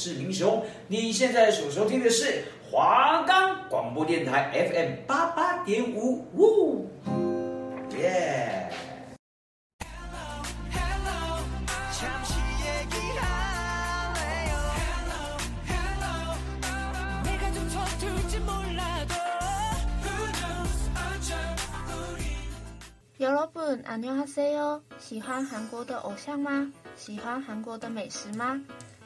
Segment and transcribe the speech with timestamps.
[0.00, 0.64] 是明雄。
[0.88, 6.90] 你现在所收听的是华冈广播电台 FM 八八点五，呜，
[7.98, 8.70] 耶。
[23.18, 24.82] 여러분， 안녕하세요。
[25.00, 26.70] 喜欢韩国的偶像吗？
[26.96, 28.60] 喜欢韩国的美食吗？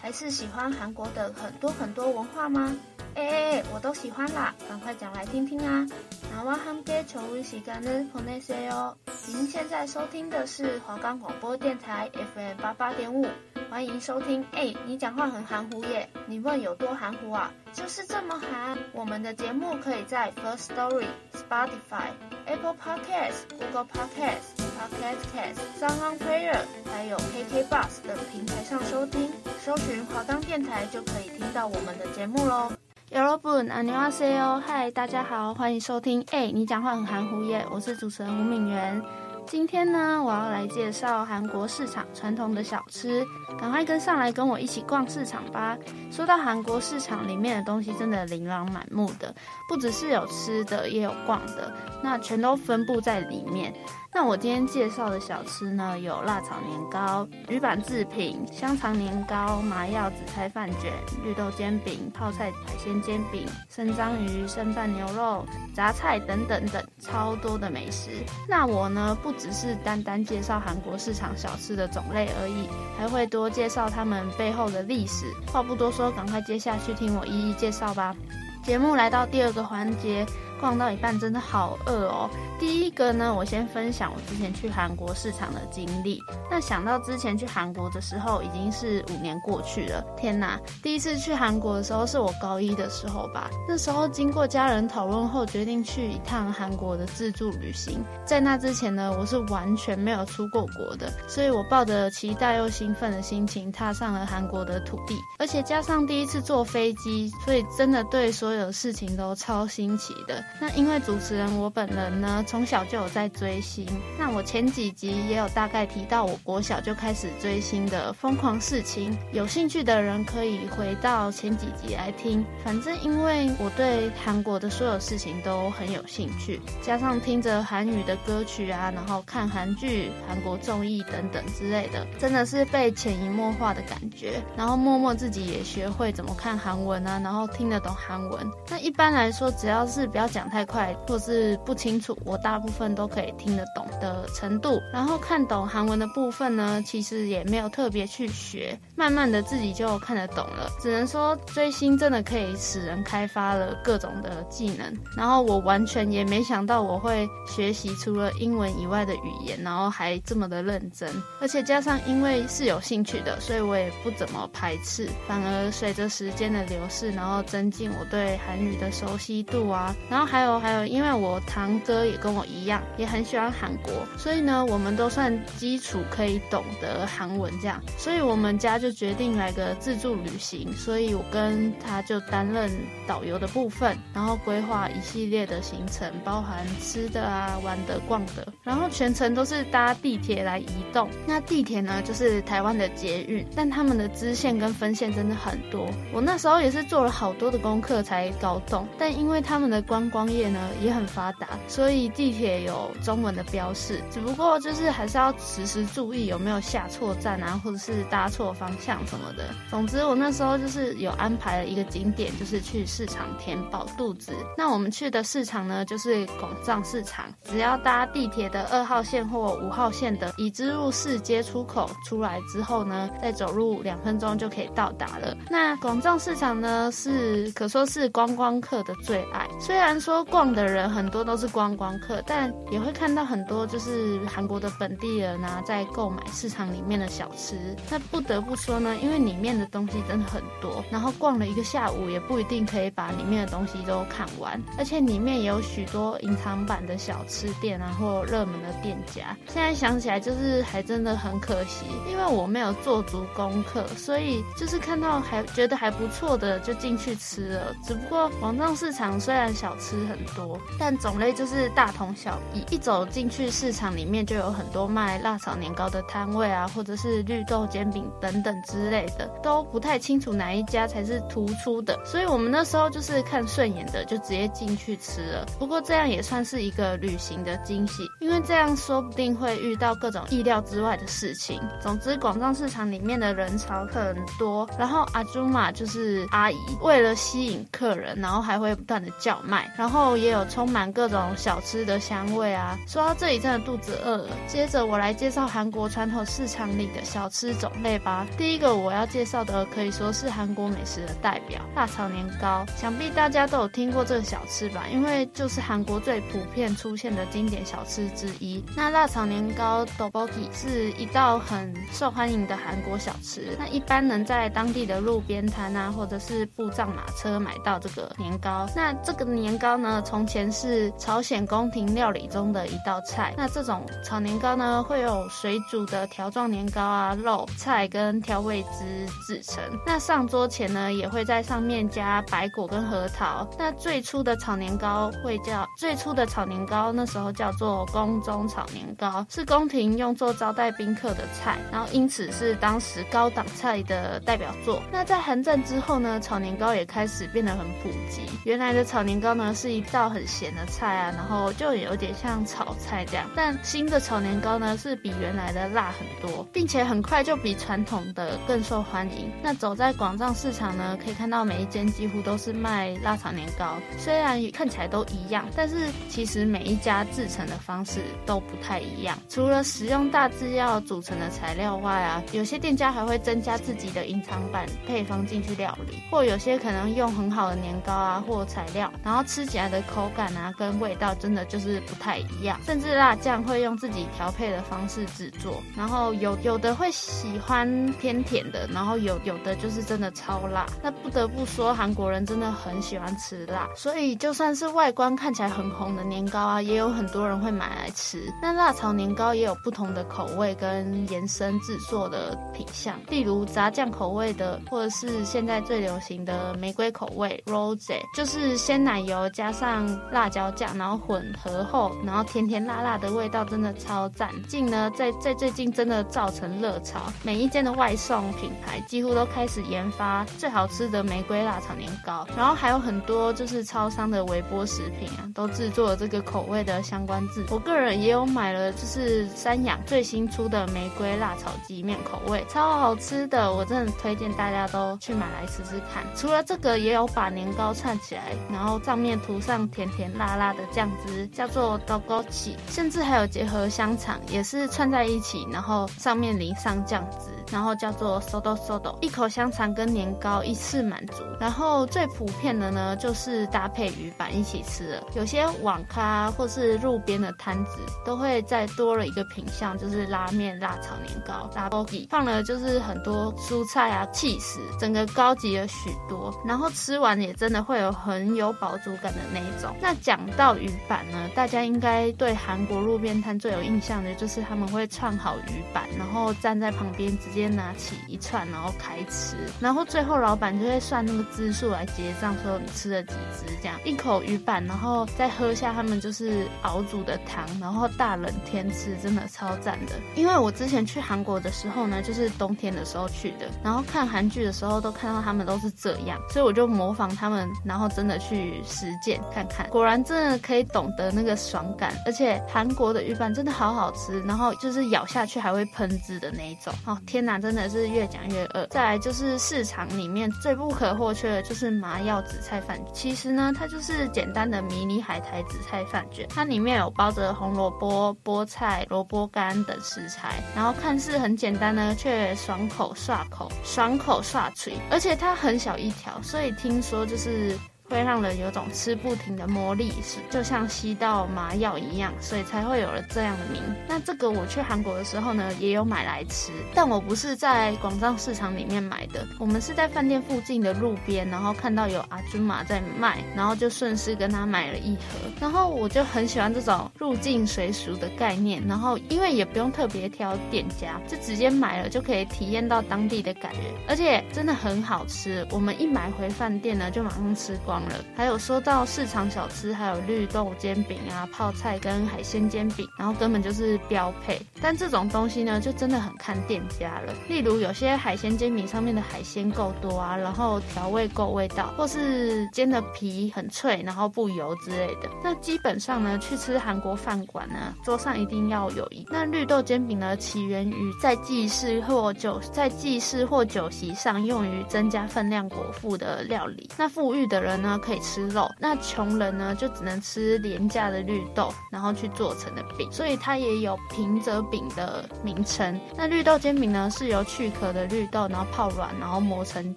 [0.04, 2.76] 还是喜欢韩国的很多很多文化吗？
[3.14, 4.54] 哎哎哎，我都喜欢啦！
[4.68, 5.84] 赶快讲来听听啊！
[6.32, 8.94] 나와함께좋은시간을보내세요。
[9.26, 13.26] 您现在收听的是华冈广播电台 FM 八八点五。
[13.68, 14.46] 欢迎收听。
[14.52, 16.08] 哎，你讲话很含糊耶！
[16.26, 17.50] 你问有多含糊啊？
[17.72, 18.78] 就是这么含。
[18.92, 29.30] 我们的节目可以在 First Story、Spotify、Apple Podcasts、Google Podcasts、 Pocket Casts、SoundOnPlayer，还有 KK Bus 等平台上收听。
[29.60, 32.72] 搜寻华冈电台就可以听到我们的节目喽。
[33.10, 34.60] 여러분，안녕하세요。
[34.64, 36.24] 嗨，大家好，欢迎收听。
[36.30, 37.66] 哎，你讲话很含糊耶！
[37.70, 39.02] 我是主持人吴敏媛。
[39.46, 43.26] 今天呢，我要来介绍韩国市场传统的小吃，
[43.58, 45.76] 赶快跟上来跟我一起逛市场吧。
[46.12, 49.34] 说到韩国市场里面的东西，真的琳琅满目的，
[49.68, 53.74] 不只是有吃的，也有逛的，那全都分布在里面。
[54.15, 68.23] 那我今天介绍的小吃呢，有辣炒年糕、鱼板制品、香肠年糕、麻药紫菜饭卷、绿豆煎饼、泡菜海鲜煎饼、生章鱼、生拌牛肉、杂菜等等等，超多的美食。
[68.47, 75.25] 那我呢，不只是单单介绍韩国市场小吃的种类而已，还会多介绍他们背后的历史。
[75.51, 78.15] 话不多说，赶快接下去听我一一介绍吧。
[78.63, 80.25] 节目来到第二个环节。
[80.59, 82.29] 逛到一半真的好饿哦！
[82.59, 86.21] 第一个呢，我先分享我之前去韩国市场的经历。
[86.49, 90.03] 那想到之前去韩国的时候，已经是五年过去了。
[90.17, 93.49] 天哪，第一次去韩国的时候是我高一的时候吧？
[93.67, 98.03] 那时候经过家人讨论后，决定去一趟韩国的自助旅行。
[98.25, 105.15] 在那之前呢，我是完全没有出过国的，所以我抱着期待又兴奋的心情踏上了韩国的土地。
[105.39, 110.44] 而且加上第一次坐飞机，所以真的对所有事情都超新奇的。
[110.59, 113.85] 那因为主持人我本人呢，从小就有在追星。
[114.17, 119.17] 那我前几集也有大概提到，我国小就开始追星的疯狂事情。
[119.33, 122.45] 有兴趣的人可以回到前几集来听。
[122.63, 134.41] 反正因为我对韩国的所有事情都很有兴趣，加上听着韩语的歌曲啊，然后看韩剧、韩国综艺等等之类的，真的是被潜移默化的感觉。
[134.55, 138.49] 然后默默自己也学会怎么看韩文啊，然后听得懂韩文。
[138.69, 140.45] 那一般来说，只要是比较讲。
[140.55, 144.79] 太快或是不清楚，我大部分都可以听得懂的程度。
[144.93, 150.69] 然后看懂韩文的部分呢，其实也没有特别去学，慢慢的自己就看得懂了。
[150.79, 154.97] 只能说追星真的可以使人开发了各种的技能。
[155.17, 161.11] 然后我完全也没想到我会学习除了英文以外的语言，然后还这么的认真。
[161.41, 170.45] 而且加上因为是有兴趣的，所以我也不怎么排斥，反而随着时间的流逝，然后增进我对韩语的熟悉度啊，然后还。
[170.45, 182.69] 有还有，因为我堂哥也跟我一样，也很喜欢韩国，所以呢，我们都算基础可以懂得韩文这样，所以我们家就决定来个自助旅行，所以我跟他就担任
[183.07, 191.09] 导游的部分，然后规划一系列的行程，包含吃的啊、玩的、逛的，然后全程都是搭地铁来移动。
[191.25, 200.14] 那地铁呢，就是台湾的捷运，但他们的支线跟分线真的很多，我那时候也是做了好多的功课才搞懂，但因为他们的观光。
[200.15, 209.53] 光业呢也很发达，所以地铁有中文的标示，只不过就是还是要时时注意有没有下错站啊，或者是搭错方向什么的。
[209.69, 214.31] 总之，我那时候就是有安排了一个景点，就是去市场填饱肚子。
[214.57, 225.35] 那我们去的市场呢，就是广藏市场，只要搭地铁的二号线或五号线的已知入市街出口出来之后呢，再走路两分钟就可以到达了。
[225.49, 230.25] 那广藏市场呢，是可说是观光客的最爱，虽然说。
[230.25, 237.55] 逛的人很多都是观光客，但也会看到很多就是韩国的本地人啊，在购买市场里面的小吃。
[237.89, 249.37] 那不得不说呢，因为里面的东西真的很多，然后逛了一个下午也不一定可以把里面的东西都看完，而且里面也有许多隐藏版的小吃店啊，或热门的店家。
[249.47, 257.75] 现在想起来就是还真的很可惜，因为我没有做足功课，所以就是看到还觉得还不错的就进去吃了。
[257.83, 259.94] 只不过网上市场虽然小吃。
[259.95, 262.63] 吃很多，但种类就是大同小异。
[262.73, 271.97] 一走进去市场里面，就有很多卖辣炒年糕的摊位啊，或者是绿豆煎饼等等之类的，都不太清楚哪一家才是突出的。
[272.05, 275.45] 所以我们那时候就是看顺眼的，就直接进去吃了。
[275.57, 281.61] 不过这样也算是一个旅行的惊喜，因为这样说不定会遇到各种意料之外的事情。
[281.81, 292.75] 总之，广藏市场里面的人潮很多，然后阿朱玛就是阿姨，为了吸引客人，然后还会不断的叫卖，然后也有充满各种小吃的香味啊。
[292.87, 294.29] 说到这里，真的肚子饿了。
[294.47, 298.25] 接着我来介绍韩国传统市场里的小吃种类吧。
[298.35, 302.65] 第一个我要介绍的可以说是韩国美食的代表——辣炒年糕。
[302.75, 304.85] 想必大家都有听过这个小吃吧？
[304.91, 308.65] 因为就是韩国最普遍出现的经典小吃之一。
[308.75, 313.55] 那辣炒年糕 tteokbokki 是一道很受欢迎的韩国小吃。
[313.59, 318.67] 那一般能在当地的路边摊啊，或者是布帐马车买到这个年糕。
[318.75, 323.33] 那这个年糕呢，从前是朝鲜宫廷料理中的一道菜。
[323.37, 329.63] 那这种炒年糕呢，会有水煮的条状年糕啊、肉、菜跟调味汁制成。
[329.85, 333.47] 那上桌前呢，也会在上面加白果跟核桃。
[333.57, 344.81] 那最初的炒年糕会叫最初的炒年糕，那时候叫做宫中炒年糕，是宫廷用作招待宾客的菜，然后因此是当时高档菜的代表作。
[344.91, 348.21] 那在韩战之后呢，炒年糕也开始变得很普及。
[348.43, 353.29] 原来的炒年糕呢，是一道很咸的菜啊，然后就有点像炒菜这样。
[353.35, 359.31] 但新的炒年糕呢，是比原来的辣很多，并且很快就比传统的更受欢迎。
[359.41, 369.17] 那走在广藏市场呢，可以看到每一间几乎都是卖辣炒年糕，虽然看起来都一样，但是其实每一家制成的方式都不太一样。
[369.29, 390.65] 除了使用大制药组成的材料外啊，有些店家还会增加自己的隐藏版配方进去料理，或有些可能用很好的年糕啊或材料，然后吃起来的口感啊跟味道真的就是不太一样，甚至辣酱会用自己调配的方式制作，然后有有的会喜欢偏甜的，然后有有的就是真的超辣。
[390.81, 398.31] 那不得不说，韩国人真的很喜欢吃辣，所以就算是外观看起来很红的年糕啊，也有很多人会买来吃。
[398.41, 414.31] 那辣炒年糕也有不同的口味跟延伸制作的品相，例如炸酱口味的，或者是现在最流行的玫瑰口味 Rose，就是鲜奶油加上辣椒酱，然后混合后，然后甜甜辣辣的味道真的超赞。
[414.47, 427.45] 近呢，在在最近真的造成热潮，每一间的外送品牌几乎都开始研发最好吃的玫瑰辣炒年糕，然后还有很多就是超商的微波食品啊，都制作了这个口味的相关制。
[427.49, 436.05] 我个人也有买了，就是三养最新出的玫瑰辣炒鸡面口味，超好吃的，我真的推荐大家都去买来试试看。
[436.15, 447.31] 除了这个，也有把年糕串起来，然后上面涂上甜甜辣辣的酱汁，叫做 dogochi，甚至还有结合香肠，也是串在一起，然后上面淋上酱汁。
[447.55, 451.23] 然后叫做 sodo sodo，一口香肠跟年糕一次满足。
[451.39, 455.03] 然后最普遍的呢，就是搭配鱼板一起吃了。
[455.15, 466.37] 有些网咖或是路边的摊子都会再多了一个品项，就是拉面辣炒年糕 tteokbokki，放了就是很多蔬菜啊、起司，整个高级了许多。
[466.45, 469.73] 然后吃完也真的会有很有饱足感的那一种。
[469.81, 477.44] 那讲到鱼板呢，大家应该对韩国路边摊最有印象的就是他们会串好鱼板，然后站在旁边直接。
[477.45, 489.91] 先拿起一串，然后开吃，然后最后老板就会算那个支数来结账，说你吃了几只，这样一口鱼板，然后再喝下他们就是熬煮的汤，然后大冷天吃，真的超赞的。
[490.15, 507.24] 因为我之前去韩国的时候呢，就是冬天的时候去的，然后看韩剧的时候都看到他们都是这样，所以我就模仿他们，然后真的去实践看看，果然真的可以懂得那个爽感，而且韩国的鱼板真的好好吃，然后就是咬下去还会喷汁的那一种，哦天。
[507.25, 508.67] 那真的是越讲越饿。
[508.67, 512.93] 再来就是市场里面最不可或缺的就是麻药紫菜饭卷。
[512.93, 527.57] 其实呢，它就是简单的迷你海苔紫菜饭卷，它里面有包着红萝卜、菠菜、萝卜干等食材，然后看似很简单呢，却爽口刷口，爽口刷嘴，而且它很小一条，所以听说就是。
[527.89, 533.61] 会让人有种吃不停的魔力，是就像吸到麻药一样，所以才会有了这样的名。
[533.87, 545.01] 那这个我去韩国的时候呢，也有买来吃，但我不是在广藏市场里面买的，我们是在饭店附近的路边，然后看到有阿尊玛在卖，然后就顺势跟他买了一盒。
[545.39, 555.45] 然后我就很喜欢这种入境随俗的概念，然后因为也不用特别挑店家，就直接买了就可以体验到当地的感觉，而且真的很好吃。
[555.51, 557.74] 我们一买回饭店呢，就马上吃光。
[557.75, 557.95] 光了。
[558.15, 564.41] 还有说到市场小吃，还有绿豆煎饼啊、泡菜跟海鲜煎饼，然后根本就是标配。
[564.61, 567.13] 但这种东西呢，就真的很看店家了。
[567.27, 575.09] 例如有些海鲜煎饼上面的海鲜够多啊，然后调味够味道，或是煎的皮很脆，然后不油之类的。
[575.21, 579.05] 那基本上呢，去吃韩国饭馆呢，桌上一定要有一。
[579.09, 586.69] 那绿豆煎饼呢，起源于在祭祀或酒在祭祀或酒席上用于增加分量果腹的料理。
[586.77, 592.87] 那富裕的人呢，可以吃肉；那穷人呢，就只能吃廉价的绿豆，然后去做成的饼。
[592.91, 595.79] 所以它也有平泽饼的名称。
[595.97, 599.75] 那绿豆煎饼呢，是由去壳的绿豆，然后泡软，然后磨成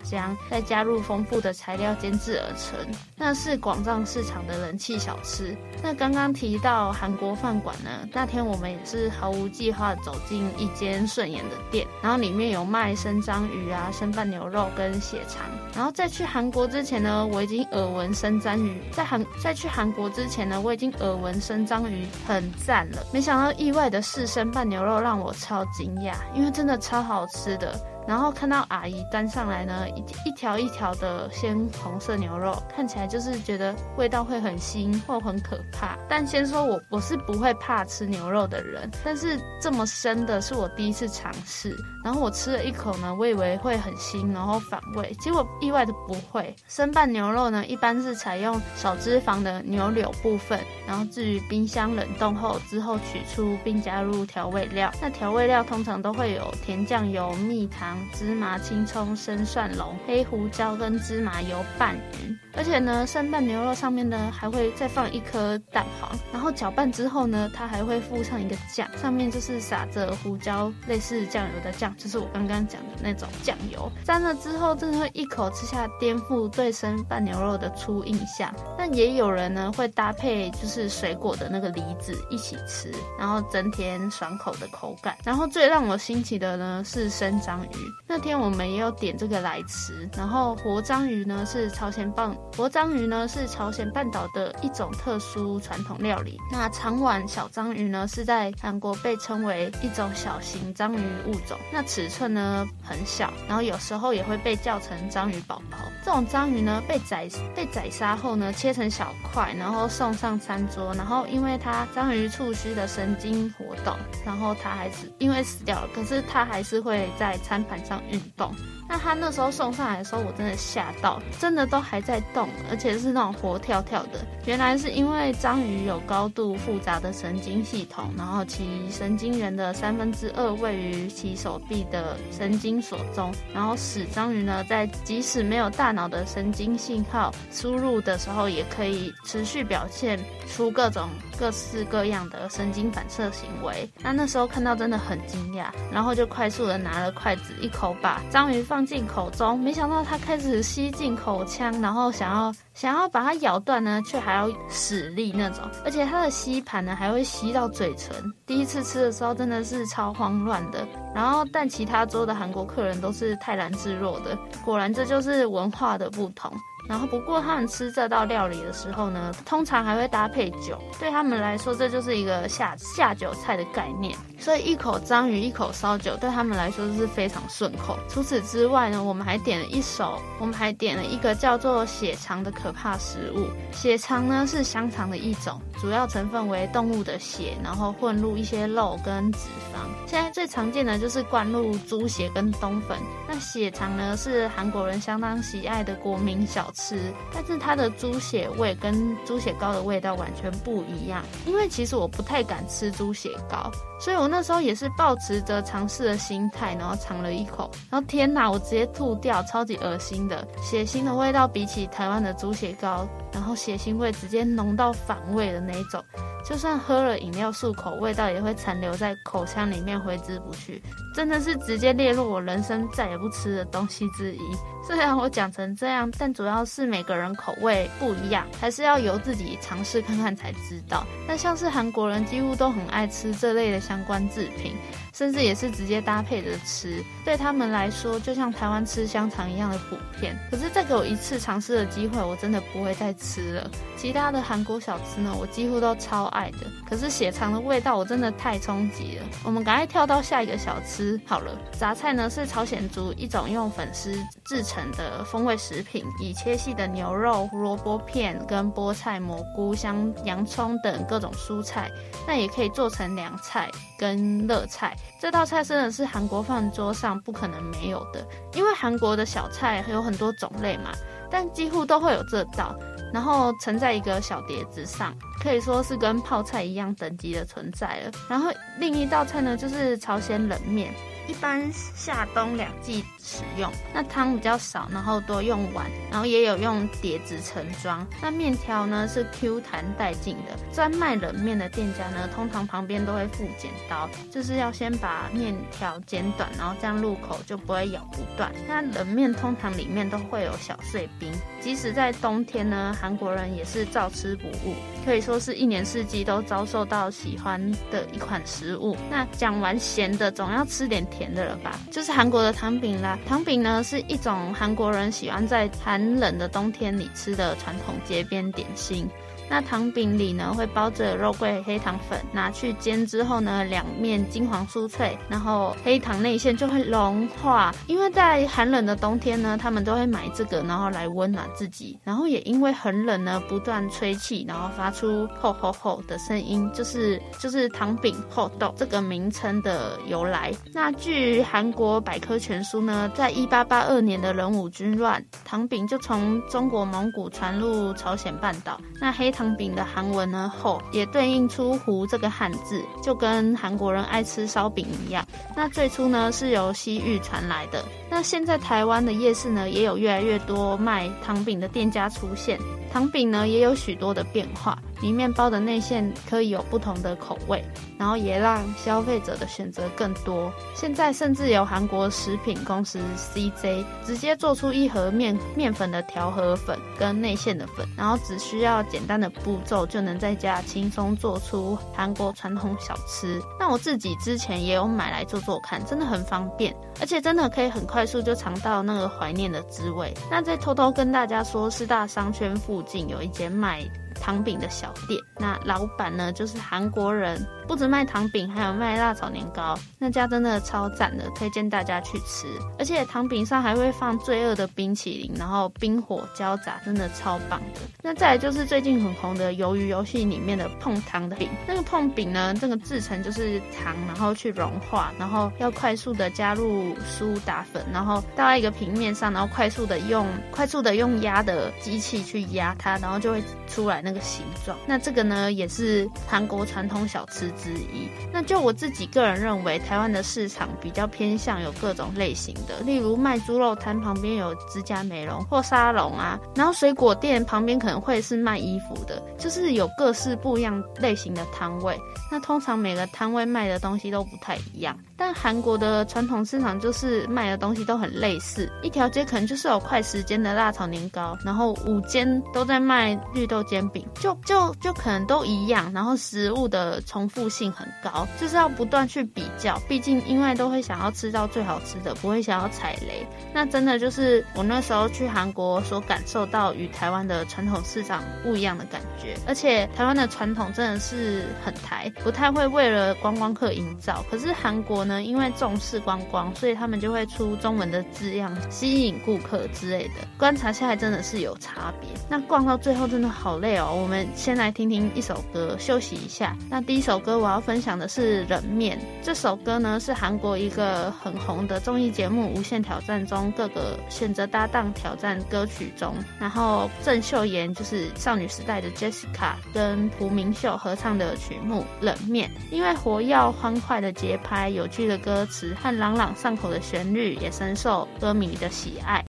[0.00, 2.78] 浆，再加入丰富的材料煎制而成。
[3.16, 5.56] 那是广藏市场的人气小吃。
[5.82, 15.46] 那刚刚提到韩国饭馆呢，那天我们也是毫无计划走进一间顺眼的店，然后里面有卖生章鱼啊、生拌牛肉跟血肠。
[15.74, 22.98] 然后在去韩国之前呢，我已经耳闻生章鱼，在韩在去韩国之前呢，我已经耳闻生章鱼很赞了。
[23.12, 27.72] 没想到意外的四生拌牛肉让我超惊讶，因为真的超好吃的。
[28.08, 35.98] 然后看到阿姨端上来呢，一一条一条的鲜红色牛肉，看起来就是觉得味道会很腥或很可怕。
[36.08, 41.76] 但先说我我是不会怕吃牛肉的人，但是这么生的是我第一次尝试。
[42.02, 46.56] 然后我吃了一口呢，我以为会很腥，然后反胃，结果意外的不会。
[46.66, 54.90] 生拌牛肉呢，一般是采用少脂肪的牛柳部分，然后置于冰箱冷冻后之后取出，并加入调味料。
[55.02, 57.97] 那调味料通常都会有甜酱油、蜜糖。
[58.12, 73.90] 芝麻、青葱、生蒜蓉、黑胡椒跟芝麻油拌匀，而且呢，生拌牛肉上面呢还会再放一颗蛋黄，然后搅拌之后呢，它还会附上一个酱，上面就是撒着胡椒，类似酱油的酱，就是我刚刚讲的那种酱油。
[74.04, 78.52] 沾了之后，真的会一口吃下，颠覆对生拌牛肉的初印象。
[78.76, 85.16] 但也有人呢会搭配就是水果的那个梨子一起吃，然后增添爽口的口感。
[85.24, 87.87] 然后最让我新奇的呢是生章鱼。
[88.06, 96.38] 那天我们也有点这个来吃，然后活章鱼呢是朝鲜半活章鱼呢是朝鲜半岛的一种特殊传统料理。
[96.50, 105.78] 那长碗小章鱼呢是在韩国被称为一种小型章鱼物种，那尺寸呢很小，然后有时候也会被叫成章鱼宝宝。
[106.04, 118.52] 这种章鱼呢被宰被宰杀后呢切成小块，然后送上餐桌，然后因为它章鱼触须的神经活动，然后它还是因为死掉了，可是它还是会在餐盘上运动。
[118.88, 124.26] 那他那时候送上来的时候，我真的吓到，真的都还在动，而且是那种活跳跳的。
[124.46, 140.18] 原来是因为章鱼有高度复杂的神经系统，然后其神经元的三分之二位于其手臂的神经索中，然后使章鱼呢，在即使没有大脑的神经信号输入的时候，也可以持续表现
[140.48, 143.86] 出各种各式各样的神经反射行为。
[144.00, 148.77] 那那时候看到真的很惊讶，然后就快速的拿了筷子，一口把章鱼放。
[148.78, 158.14] 放进口中，没想到它开始吸进口腔，然后想要想要把它咬断呢，却还要使力那种，而且它的吸盘呢还会吸到嘴唇。
[158.46, 166.48] 第一次吃的时候真的是超慌乱的，然后但其他桌的韩国客人都是泰然自若的，果然这就是文化的不同。
[166.88, 174.16] 然后不过他们吃这道料理的时候呢，通常还会搭配酒，对他们来说这就是一个下下酒菜的概念。
[174.38, 177.98] 所以一口章鱼一口烧酒对他们来说是非常顺口。
[178.08, 183.48] 除此之外呢，我们还点了一手，我们还点了一个叫做血肠的可怕食物。
[183.72, 189.40] 血肠呢是香肠的一种，主要成分为动物的血，然后混入一些肉跟脂
[189.74, 189.80] 肪。
[190.06, 192.96] 现在最常见的就是灌入猪血跟冬粉。
[193.28, 201.24] 那血肠呢是韩国人相当喜爱的国民小吃，但是它的猪血味跟猪血糕的味道完全不一样。
[201.44, 203.68] 因为其实我不太敢吃猪血糕，
[204.00, 216.02] 所以我那时候也是抱持着尝试的心态，然后尝了一口，然后天哪，我直接吐掉，超级恶心的，血腥的味道比起台湾的猪血糕，然后血腥味直接浓到反胃的那一种。
[216.48, 220.82] 就算喝了饮料漱口，味道也会残留在口腔里面挥之不去，
[221.14, 224.40] 真的是直接列入我人生再也不吃的东西之一。
[224.86, 231.06] 虽然我讲成这样，但主要是每个人口味不一样，还是要由自己尝试看看才知道。
[231.26, 234.74] 但像是韩国人几乎都很爱吃这类的相关制品。
[235.14, 240.38] 甚至也是直接搭配着吃，对他们来说就像台湾吃香肠一样的普遍。
[240.48, 243.28] 可是再给我一次尝试的机会，我真的不会再吃。
[243.28, 243.70] 吃了。
[243.96, 246.58] 其他的韩国小吃呢，我几乎都超爱爱的。
[246.88, 249.26] 可是血肠的味道我真的太冲击了。
[249.42, 251.50] 我们赶快跳到下一个小吃好了。
[251.72, 254.14] 杂菜呢是朝鲜族一种用粉丝
[254.46, 261.90] 制成的风味食品，以切细的牛肉、胡萝卜片跟菠菜、蘑菇、香洋葱等各种蔬菜，
[262.26, 263.68] 那也可以做成凉菜
[263.98, 264.96] 跟热菜。
[265.20, 270.92] 这道菜真的是韩国饭桌上不可能没有的，因为韩国的小菜有很多种类嘛，
[271.30, 272.74] 但几乎都会有这道，
[273.12, 278.10] 然后盛在一个小碟子上，可以说是跟泡菜一样等级的存在了。
[278.28, 280.92] 然后另一道菜呢，就是朝鲜冷面。
[281.26, 288.06] 一般夏冬两季使用，那汤比较少，然后多用碗，然后也有用碟子盛装。
[288.22, 290.56] 那面条呢是 Q 弹带劲的。
[290.72, 298.50] 专卖冷面的店家呢，通常旁边都会附剪刀，就是要先把面条剪短，然后这样入口就不会咬不断。
[298.66, 301.30] 那冷面通常里面都会有小碎冰，
[301.60, 308.96] 即使在冬天呢，韩国人也是照吃不误，可以说是一年四季都遭受到喜欢的一款食物。
[309.10, 313.17] 那讲完咸的，总要吃点甜的了吧，就是韩国的糖饼啦。
[313.26, 319.08] 糖饼呢是一种韩国人喜欢在寒冷的冬天里吃的传统街边点心。
[319.48, 327.74] 那糖饼里呢，会包着肉桂黑糖粉，拿去煎之后呢，两面金黄酥脆，然后黑糖内馅就会融化。
[327.86, 331.98] 因为在寒冷的冬天呢，他们都会买这个，然后来温暖自己。
[332.04, 340.52] 然后也因为很冷呢，不断吹气，然后发出吼吼吼的声音，就是就是糖饼厚豆这个名称的由来。
[340.74, 348.80] 那据韩国百科全书呢，在一八八二年的壬午军乱，糖饼就从中国蒙古传入朝鲜半岛。
[349.00, 355.24] 那黑糖饼的韩文呢，厚也对应出“胡”这个汉字，就跟韩国人爱吃烧饼一样。
[355.56, 357.84] 那最初呢是由西域传来的。
[358.10, 362.58] 那现在台湾的夜市呢，也有越来越多卖糖饼的店家出现。
[362.92, 367.64] 糖饼呢也有许多的变化，里面包的内馅可以有不同的口味，
[367.98, 370.52] 然后也让消费者的选择更多。
[370.74, 383.40] 现在甚至有韩国食品公司 CJ 直接做出一盒面面粉的调和粉跟内馅的粉，然后只需要简单的步骤就能在家轻松做出韩国传统小吃。
[383.58, 390.12] 那我自己之前也有买来做做看，真的很方便，而且真的可以很快速就尝到那个怀念的滋味。
[390.30, 393.82] 那再偷偷跟大家说，师大商圈附近有一间卖
[394.20, 402.46] 糖饼的小店，那老板呢就是韩国人，不止卖糖饼，还有卖辣炒年糕，那家真的超赞的，推荐大家去吃。
[402.78, 407.80] 而且糖饼上还会放罪恶的冰淇淋，然后冰火交杂，真的超棒的。
[408.02, 424.76] 那再来就是最近很红的鱿鱼游戏里面的碰糖的饼，那个碰饼呢，这个制成就是糖，然后去融化，然后要快速的加入苏打粉，然后倒在一个平面上，然后快速的用快速的用压的机器去压它，然后就会出来那个形状。
[424.86, 428.08] 那这个呢，也是韩国传统小吃之一。
[428.32, 441.98] 那就我自己个人认为，台湾的市场比较偏向有各种类型的，例如卖猪肉摊旁边有指甲美容或沙龙啊，然后水果店旁边可能会是卖衣服的，就是有各式不一样类型的摊位。
[442.30, 444.98] 那通常每个摊位卖的东西都不太一样。
[445.18, 463.26] 但韩国的传统市场就是卖的东西都很类似，一条街可能就是有快十间的辣炒年糕，然后五间都在卖绿豆煎饼，就就就可能都一样，然后食物的重复性很高，就是要不断去比较，毕竟因为都会想要吃到最好吃的，不会想要踩雷。
[463.52, 480.28] 那真的就是我那时候去韩国所感受到与台湾的传统市场不一样的感觉，而且台湾的传统真的是很台，不太会为了观光客营造，可是韩国呢，因为重视观光，所以他们就会出中文的字样，吸引顾客之类的。
[480.36, 482.10] 观察下来真的是有差别。
[482.28, 483.90] 那逛到最后真的好累哦。
[483.90, 486.54] 我们先来听听一首歌，休息一下。
[486.68, 488.98] 那第一首歌我要分享的是《冷面》。
[489.22, 504.86] 这首歌呢是韩国一个很红的综艺节目《无限挑战》中各个选择搭档挑战歌曲中，然后郑秀妍就是少女时代的 Jessica 跟朴明秀合唱的曲目《冷面》，因为活跃欢快的节拍有。
[504.98, 509.27] 剧的歌词和朗朗上口的旋律也深受歌迷的喜爱。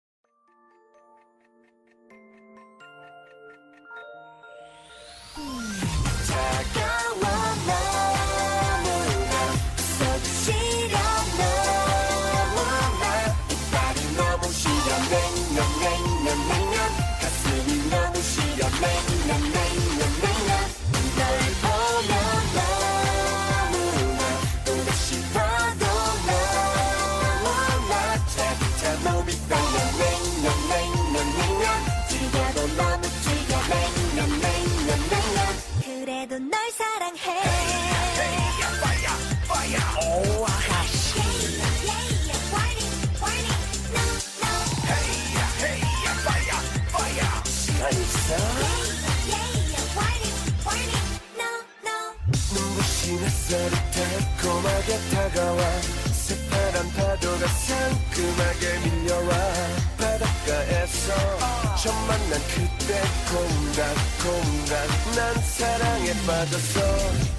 [62.08, 67.37] 만난 그때 콩닥콩닥 난 사랑에 빠졌어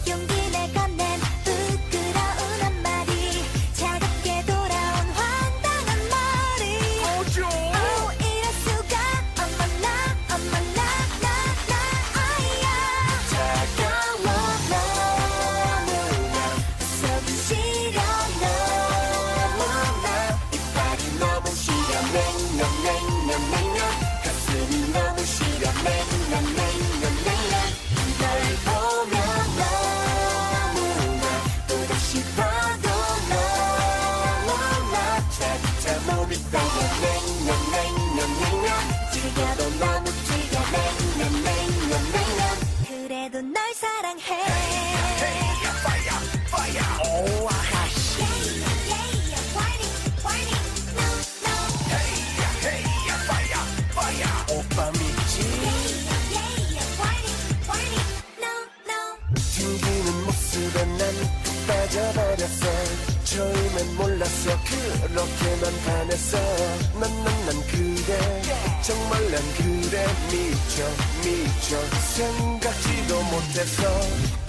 [69.38, 70.84] 난 그래 미쳐
[71.22, 71.78] 미쳐.
[72.16, 74.47] 생각지도 못했어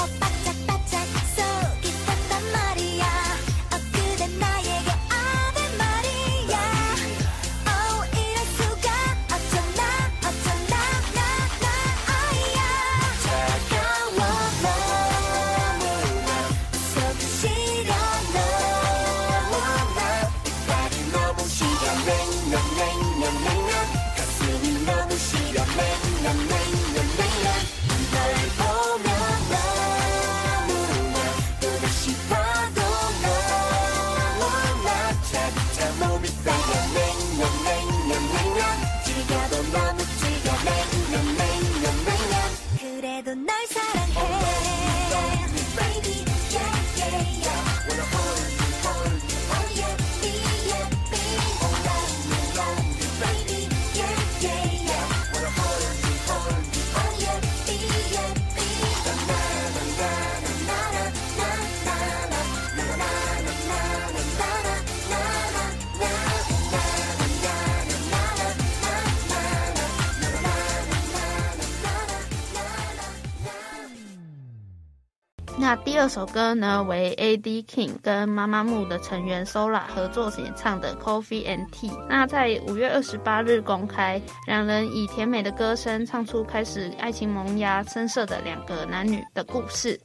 [76.01, 89.99] 这首歌呢为 ad king 跟妈妈木的成员 sola 合作演唱的 coffee and tea 那在五月二十八日公开两人以甜美的歌声唱出开始爱情萌芽深色的两个男女的故事。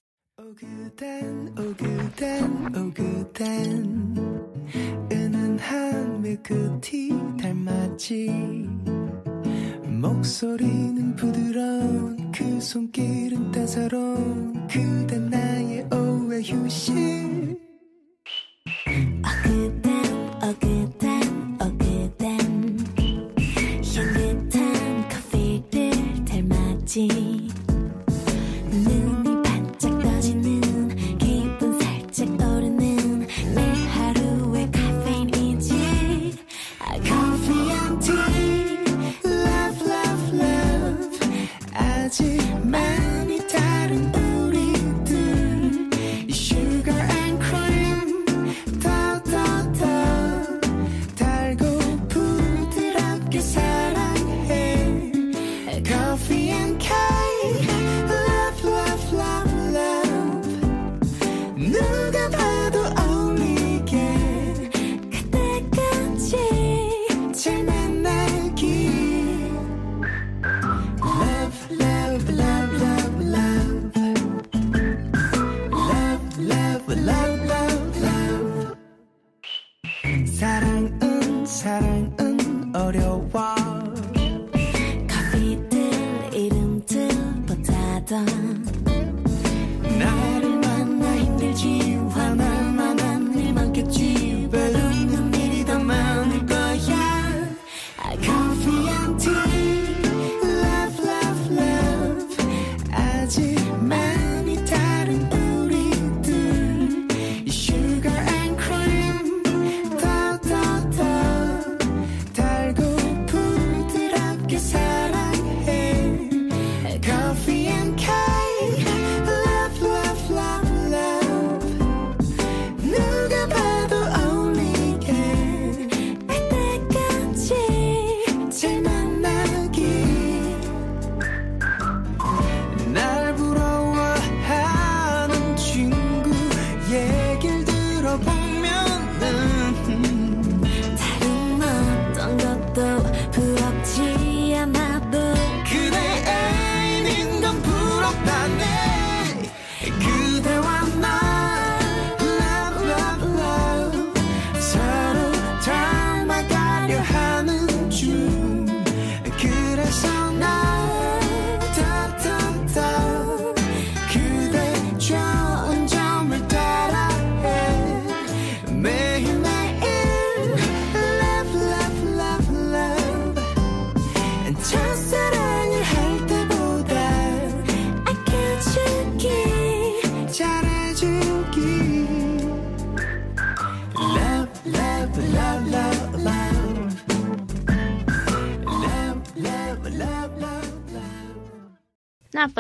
[10.04, 16.94] 목소리는 부드러운 그 손길은 따사로운 그대 나의 오후의 휴식.
[19.24, 20.04] 어그댄
[20.42, 22.38] 어그댄 어그댄.
[23.94, 27.23] 향긋한 커피를 닮았지.
[42.14, 42.43] 같이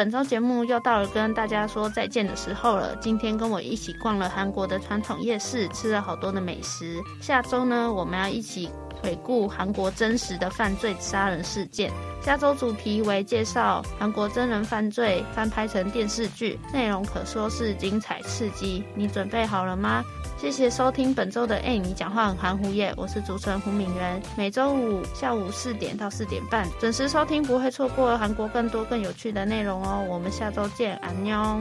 [0.04, 2.94] 本周节目又到了跟大家说再见的时候了。
[2.96, 7.02] 今天跟我一起逛了韩国的传统夜市，吃了好多的美食。
[7.22, 8.68] 下周呢，我们要一起
[9.00, 11.90] 回顾韩国真实的犯罪杀人事件。
[12.20, 18.84] 下周主题为介绍韩国真人犯罪翻拍成电视剧，内容可说是精彩刺激。
[18.94, 20.04] 你准备好了吗？
[20.36, 24.20] 谢谢收听本周的《欸，你讲话很含糊耶》，我是主持人胡敏媛。
[24.36, 29.93] 每周五下午四点到四点半准时收听，不会错过韩国更多更有趣的内容哦。
[30.00, 31.58] 我们下周见，安妞。